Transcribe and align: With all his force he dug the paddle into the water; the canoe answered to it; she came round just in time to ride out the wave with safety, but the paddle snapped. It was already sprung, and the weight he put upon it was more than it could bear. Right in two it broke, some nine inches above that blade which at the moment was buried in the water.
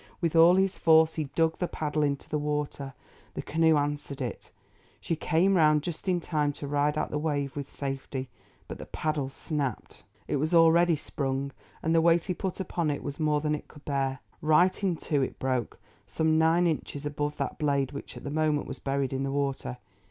With 0.19 0.35
all 0.35 0.55
his 0.55 0.79
force 0.79 1.13
he 1.13 1.25
dug 1.35 1.59
the 1.59 1.67
paddle 1.67 2.01
into 2.01 2.27
the 2.27 2.39
water; 2.39 2.95
the 3.35 3.43
canoe 3.43 3.77
answered 3.77 4.17
to 4.17 4.25
it; 4.25 4.49
she 4.99 5.15
came 5.15 5.55
round 5.55 5.83
just 5.83 6.09
in 6.09 6.19
time 6.19 6.53
to 6.53 6.65
ride 6.67 6.97
out 6.97 7.11
the 7.11 7.19
wave 7.19 7.55
with 7.55 7.69
safety, 7.69 8.27
but 8.67 8.79
the 8.79 8.87
paddle 8.87 9.29
snapped. 9.29 10.01
It 10.27 10.37
was 10.37 10.55
already 10.55 10.95
sprung, 10.95 11.51
and 11.83 11.93
the 11.93 12.01
weight 12.01 12.23
he 12.25 12.33
put 12.33 12.59
upon 12.59 12.89
it 12.89 13.03
was 13.03 13.19
more 13.19 13.41
than 13.41 13.53
it 13.53 13.67
could 13.67 13.85
bear. 13.85 14.21
Right 14.41 14.83
in 14.83 14.95
two 14.95 15.21
it 15.21 15.37
broke, 15.37 15.79
some 16.07 16.39
nine 16.39 16.65
inches 16.65 17.05
above 17.05 17.37
that 17.37 17.59
blade 17.59 17.91
which 17.91 18.17
at 18.17 18.23
the 18.23 18.31
moment 18.31 18.65
was 18.65 18.79
buried 18.79 19.13
in 19.13 19.21
the 19.21 19.31
water. 19.31 19.77